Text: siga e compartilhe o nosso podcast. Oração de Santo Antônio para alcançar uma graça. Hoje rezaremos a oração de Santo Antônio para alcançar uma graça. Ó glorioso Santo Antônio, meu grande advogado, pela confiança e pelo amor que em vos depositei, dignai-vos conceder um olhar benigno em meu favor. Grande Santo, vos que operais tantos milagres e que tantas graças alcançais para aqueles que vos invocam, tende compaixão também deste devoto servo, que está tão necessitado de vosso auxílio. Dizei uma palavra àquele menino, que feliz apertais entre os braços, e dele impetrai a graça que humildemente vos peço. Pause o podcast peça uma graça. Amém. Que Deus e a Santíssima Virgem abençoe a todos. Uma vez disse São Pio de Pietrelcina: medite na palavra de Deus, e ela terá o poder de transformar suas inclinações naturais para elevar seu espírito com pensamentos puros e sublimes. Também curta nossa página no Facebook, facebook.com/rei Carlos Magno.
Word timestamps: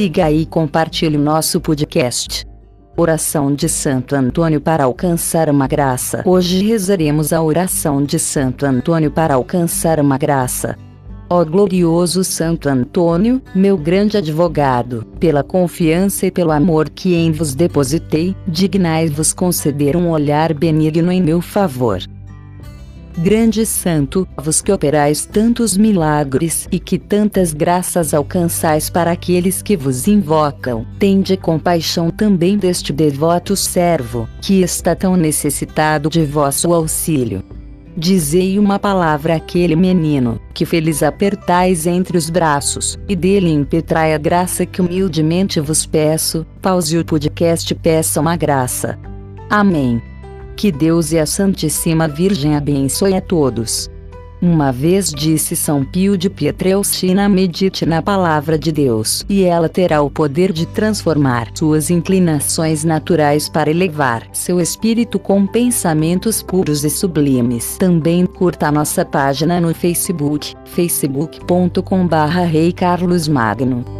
siga 0.00 0.30
e 0.30 0.46
compartilhe 0.46 1.18
o 1.18 1.20
nosso 1.20 1.60
podcast. 1.60 2.46
Oração 2.96 3.54
de 3.54 3.68
Santo 3.68 4.14
Antônio 4.14 4.58
para 4.58 4.84
alcançar 4.84 5.50
uma 5.50 5.66
graça. 5.66 6.22
Hoje 6.24 6.64
rezaremos 6.64 7.34
a 7.34 7.42
oração 7.42 8.02
de 8.02 8.18
Santo 8.18 8.64
Antônio 8.64 9.10
para 9.10 9.34
alcançar 9.34 10.00
uma 10.00 10.16
graça. 10.16 10.78
Ó 11.28 11.44
glorioso 11.44 12.24
Santo 12.24 12.66
Antônio, 12.70 13.42
meu 13.54 13.76
grande 13.76 14.16
advogado, 14.16 15.04
pela 15.20 15.44
confiança 15.44 16.24
e 16.24 16.30
pelo 16.30 16.50
amor 16.50 16.88
que 16.88 17.14
em 17.14 17.30
vos 17.30 17.54
depositei, 17.54 18.34
dignai-vos 18.48 19.34
conceder 19.34 19.98
um 19.98 20.08
olhar 20.08 20.54
benigno 20.54 21.12
em 21.12 21.22
meu 21.22 21.42
favor. 21.42 22.00
Grande 23.18 23.66
Santo, 23.66 24.26
vos 24.36 24.62
que 24.62 24.72
operais 24.72 25.26
tantos 25.26 25.76
milagres 25.76 26.66
e 26.70 26.78
que 26.78 26.98
tantas 26.98 27.52
graças 27.52 28.14
alcançais 28.14 28.88
para 28.88 29.10
aqueles 29.10 29.60
que 29.60 29.76
vos 29.76 30.06
invocam, 30.06 30.86
tende 30.98 31.36
compaixão 31.36 32.10
também 32.10 32.56
deste 32.56 32.92
devoto 32.92 33.56
servo, 33.56 34.28
que 34.40 34.62
está 34.62 34.94
tão 34.94 35.16
necessitado 35.16 36.08
de 36.08 36.24
vosso 36.24 36.72
auxílio. 36.72 37.42
Dizei 37.96 38.58
uma 38.58 38.78
palavra 38.78 39.34
àquele 39.34 39.74
menino, 39.74 40.40
que 40.54 40.64
feliz 40.64 41.02
apertais 41.02 41.86
entre 41.86 42.16
os 42.16 42.30
braços, 42.30 42.98
e 43.08 43.16
dele 43.16 43.50
impetrai 43.50 44.14
a 44.14 44.18
graça 44.18 44.64
que 44.64 44.80
humildemente 44.80 45.60
vos 45.60 45.84
peço. 45.84 46.46
Pause 46.62 46.98
o 46.98 47.04
podcast 47.04 47.74
peça 47.74 48.20
uma 48.20 48.36
graça. 48.36 48.98
Amém. 49.50 50.00
Que 50.60 50.70
Deus 50.70 51.10
e 51.10 51.18
a 51.18 51.24
Santíssima 51.24 52.06
Virgem 52.06 52.54
abençoe 52.54 53.14
a 53.14 53.20
todos. 53.22 53.88
Uma 54.42 54.70
vez 54.70 55.08
disse 55.08 55.56
São 55.56 55.82
Pio 55.82 56.18
de 56.18 56.28
Pietrelcina: 56.28 57.30
medite 57.30 57.86
na 57.86 58.02
palavra 58.02 58.58
de 58.58 58.70
Deus, 58.70 59.24
e 59.26 59.42
ela 59.42 59.70
terá 59.70 60.02
o 60.02 60.10
poder 60.10 60.52
de 60.52 60.66
transformar 60.66 61.48
suas 61.54 61.88
inclinações 61.88 62.84
naturais 62.84 63.48
para 63.48 63.70
elevar 63.70 64.28
seu 64.34 64.60
espírito 64.60 65.18
com 65.18 65.46
pensamentos 65.46 66.42
puros 66.42 66.84
e 66.84 66.90
sublimes. 66.90 67.78
Também 67.78 68.26
curta 68.26 68.70
nossa 68.70 69.02
página 69.02 69.62
no 69.62 69.74
Facebook, 69.74 70.52
facebook.com/rei 70.66 72.70
Carlos 72.74 73.26
Magno. 73.26 73.99